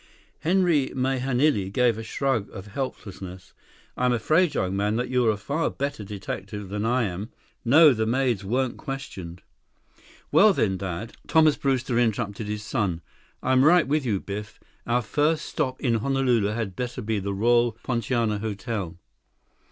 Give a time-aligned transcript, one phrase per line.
[0.39, 3.53] Henry Mahenili gave a shrug of helplessness.
[3.95, 7.29] "I'm afraid, young man, that you're a far better detective than I am.
[7.63, 9.43] No, the maids weren't questioned."
[10.31, 13.01] "Well, then, Dad—" Thomas Brewster interrupted his son.
[13.43, 14.59] "I'm right with you, Biff.
[14.87, 18.97] Our first stop in Honolulu had better be the Royal Poinciana Hotel."